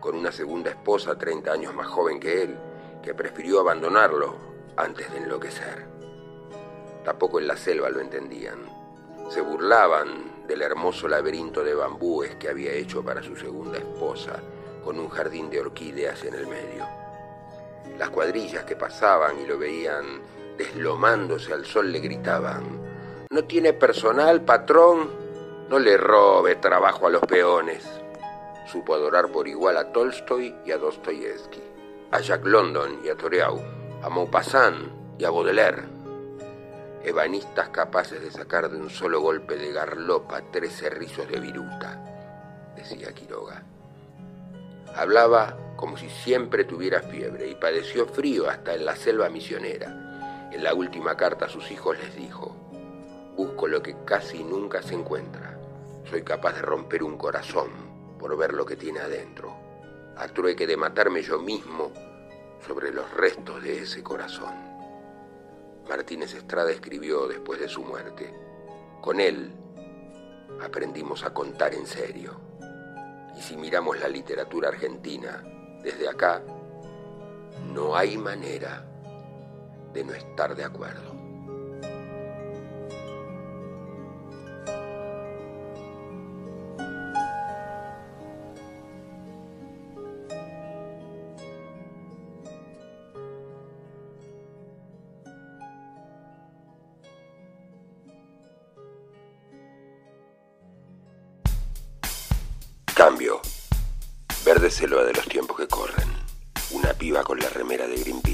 [0.00, 2.58] con una segunda esposa 30 años más joven que él,
[3.02, 4.36] que prefirió abandonarlo
[4.76, 5.86] antes de enloquecer.
[7.04, 8.58] Tampoco en la selva lo entendían.
[9.30, 14.40] Se burlaban del hermoso laberinto de bambúes que había hecho para su segunda esposa
[14.82, 16.86] con un jardín de orquídeas en el medio.
[17.98, 20.20] Las cuadrillas que pasaban y lo veían
[20.56, 22.84] deslomándose al sol le gritaban,
[23.34, 25.10] ¿No tiene personal, patrón?
[25.68, 27.84] No le robe trabajo a los peones.
[28.70, 31.60] Supo adorar por igual a Tolstoy y a Dostoyevsky,
[32.12, 33.60] a Jack London y a Toreau,
[34.02, 34.76] a Maupassant
[35.18, 35.82] y a Baudelaire.
[37.02, 43.12] Ebanistas capaces de sacar de un solo golpe de garlopa trece rizos de viruta, decía
[43.12, 43.64] Quiroga.
[44.94, 50.03] Hablaba como si siempre tuviera fiebre y padeció frío hasta en la selva misionera.
[50.54, 52.54] En la última carta a sus hijos les dijo,
[53.36, 55.58] busco lo que casi nunca se encuentra.
[56.08, 57.70] Soy capaz de romper un corazón
[58.20, 59.52] por ver lo que tiene adentro,
[60.16, 61.90] a trueque de matarme yo mismo
[62.64, 64.54] sobre los restos de ese corazón.
[65.88, 68.32] Martínez Estrada escribió después de su muerte,
[69.00, 69.50] con él
[70.62, 72.40] aprendimos a contar en serio.
[73.36, 75.42] Y si miramos la literatura argentina
[75.82, 76.44] desde acá,
[77.72, 78.93] no hay manera
[79.94, 81.14] de no estar de acuerdo.
[102.94, 103.40] Cambio.
[104.44, 106.08] Verde selva de los tiempos que corren.
[106.70, 108.33] Una piba con la remera de Greenpeace.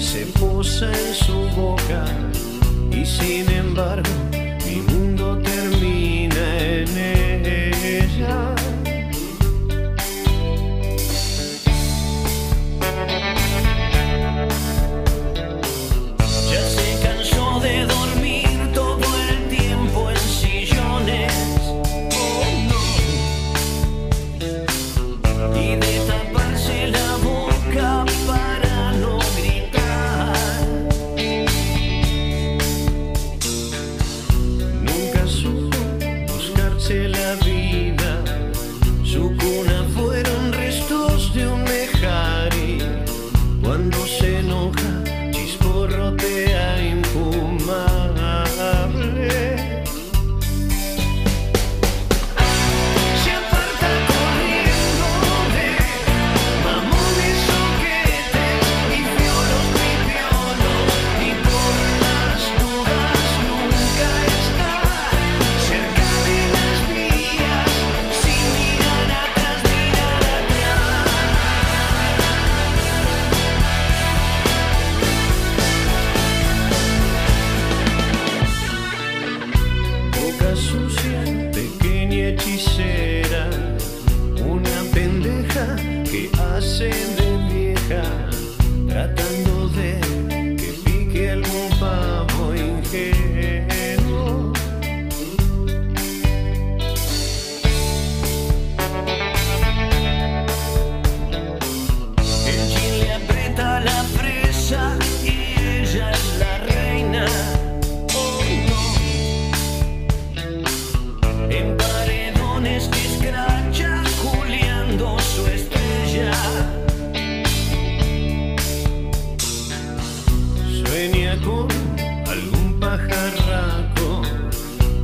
[0.00, 2.04] Se posa en su boca.
[2.90, 4.08] Y sin embargo,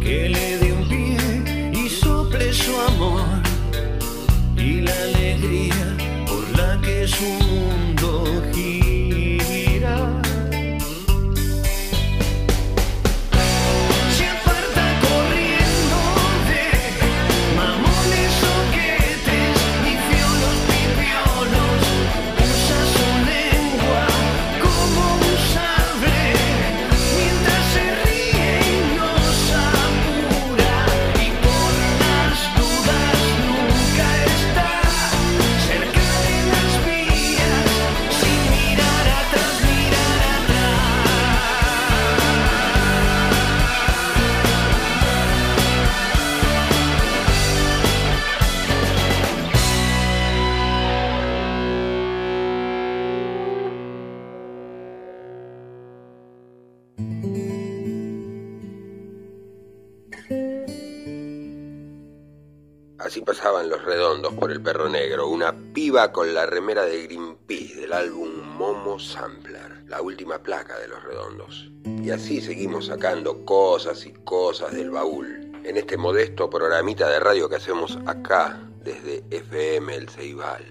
[0.07, 0.46] que
[65.87, 68.29] piba con la remera de Greenpeace del álbum
[68.59, 71.71] Momo Sampler, la última placa de los redondos.
[72.03, 77.49] Y así seguimos sacando cosas y cosas del baúl, en este modesto programita de radio
[77.49, 80.65] que hacemos acá, desde FM El Ceibal,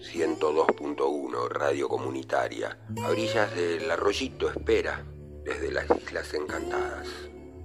[0.00, 5.04] 102.1, radio comunitaria, a orillas del arroyito Espera,
[5.44, 7.08] desde las Islas Encantadas.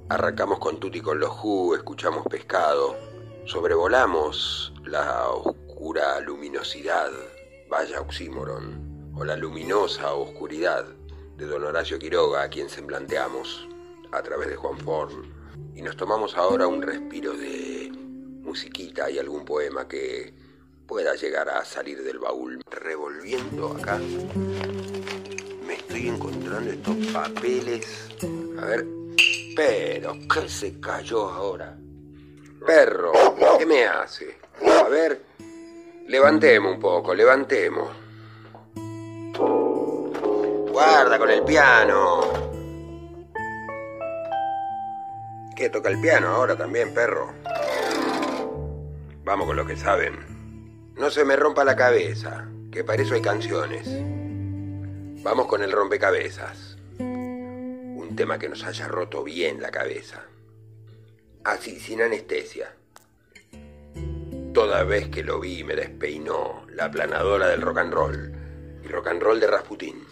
[0.09, 2.97] Arrancamos con Tuti con los Who, escuchamos pescado,
[3.45, 5.29] sobrevolamos la
[5.77, 7.11] oscura luminosidad,
[7.69, 10.83] vaya oxímoron, o la luminosa oscuridad
[11.37, 13.69] de don Horacio Quiroga, a quien semblanteamos
[14.11, 15.31] a través de Juan Forn,
[15.75, 17.91] y nos tomamos ahora un respiro de
[18.41, 20.33] musiquita y algún poema que
[20.87, 22.59] pueda llegar a salir del baúl.
[22.71, 23.99] Revolviendo acá,
[25.67, 28.09] me estoy encontrando estos papeles.
[28.59, 28.83] A ver,
[29.55, 31.77] pero, ¿qué se cayó ahora?
[32.65, 33.11] Perro,
[33.59, 34.39] ¿qué me hace?
[34.83, 35.27] A ver,
[36.07, 37.89] levantemos un poco, levantemos.
[40.71, 42.21] Guarda con el piano.
[45.55, 47.33] ¿Qué toca el piano ahora también, perro?
[49.23, 50.93] Vamos con lo que saben.
[50.95, 53.87] No se me rompa la cabeza, que para eso hay canciones.
[55.23, 56.77] Vamos con el rompecabezas.
[56.99, 60.23] Un tema que nos haya roto bien la cabeza.
[61.43, 62.71] Así, sin anestesia.
[64.57, 68.31] Toda vez que lo vi me despeinó la aplanadora del rock and roll
[68.83, 70.03] y rock and roll de Rasputín.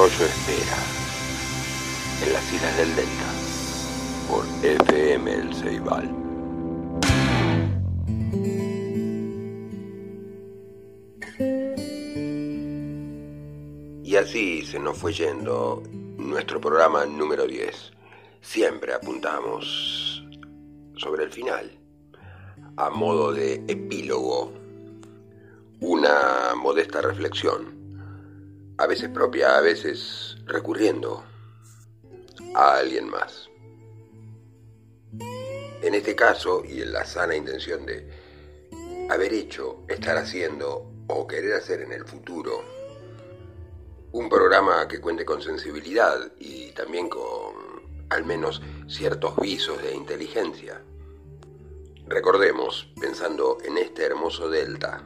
[0.00, 0.78] Arroyo Espera,
[2.24, 3.34] en las islas del Delta,
[4.30, 6.14] por FM El Ceibal.
[14.02, 15.82] Y así se nos fue yendo
[16.16, 17.92] nuestro programa número 10.
[18.40, 20.24] Siempre apuntamos
[20.96, 21.78] sobre el final,
[22.78, 24.50] a modo de epílogo
[25.80, 27.79] una modesta reflexión,
[28.80, 31.22] a veces propia, a veces recurriendo
[32.54, 33.50] a alguien más.
[35.82, 38.08] En este caso, y en la sana intención de
[39.10, 42.64] haber hecho, estar haciendo o querer hacer en el futuro,
[44.12, 50.80] un programa que cuente con sensibilidad y también con al menos ciertos visos de inteligencia.
[52.06, 55.04] Recordemos, pensando en este hermoso delta,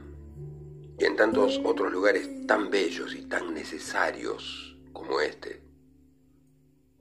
[0.98, 5.60] y en tantos otros lugares tan bellos y tan necesarios como este,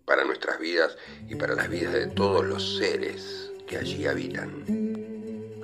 [0.06, 4.64] para nuestras vidas y para las vidas de todos los seres que allí habitan.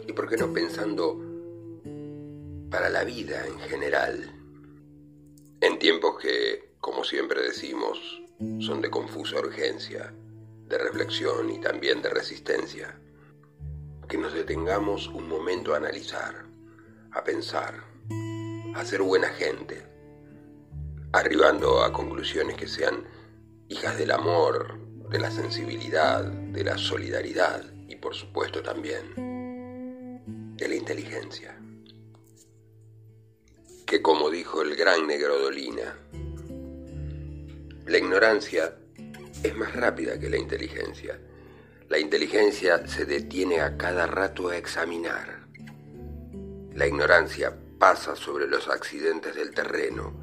[0.08, 1.20] Y por qué no pensando
[2.70, 4.32] para la vida en general,
[5.62, 8.22] en tiempos que, como siempre decimos,
[8.60, 10.14] son de confusa urgencia,
[10.68, 12.96] de reflexión y también de resistencia,
[14.08, 16.46] que nos detengamos un momento a analizar,
[17.12, 17.89] a pensar,
[18.76, 19.84] a ser buena gente,
[21.12, 23.06] arribando a conclusiones que sean
[23.68, 24.80] hijas del amor,
[25.10, 29.14] de la sensibilidad, de la solidaridad y por supuesto también
[30.56, 31.58] de la inteligencia.
[33.86, 35.98] Que como dijo el gran negro Dolina,
[37.86, 38.78] la ignorancia
[39.44, 41.20] es más rápida que la inteligencia.
[41.88, 45.48] La inteligencia se detiene a cada rato a examinar.
[46.76, 50.14] La ignorancia pasa sobre los accidentes del terreno,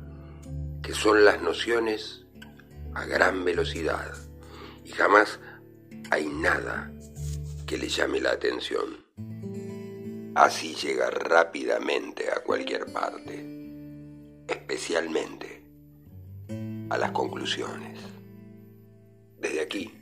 [0.83, 2.27] que son las nociones
[2.95, 4.13] a gran velocidad,
[4.85, 5.41] y jamás
[6.11, 6.93] hay nada
[7.67, 9.05] que le llame la atención.
[10.35, 15.65] Así llega rápidamente a cualquier parte, especialmente
[16.91, 17.99] a las conclusiones.
[19.39, 19.93] Desde aquí,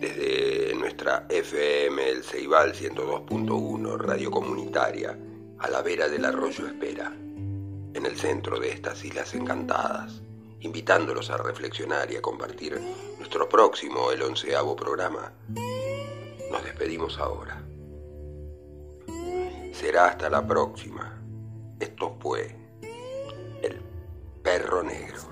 [0.00, 5.16] desde nuestra FM El Ceibal 102.1, radio comunitaria,
[5.62, 10.20] a la vera del arroyo Espera, en el centro de estas islas encantadas,
[10.60, 12.80] invitándolos a reflexionar y a compartir
[13.18, 15.32] nuestro próximo, el onceavo programa.
[16.50, 17.62] Nos despedimos ahora.
[19.72, 21.22] Será hasta la próxima.
[21.78, 22.56] Esto fue
[23.62, 23.80] el
[24.42, 25.31] perro negro.